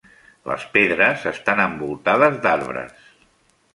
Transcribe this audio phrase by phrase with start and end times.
[0.51, 3.09] Les pedres estan envoltades d'arbres.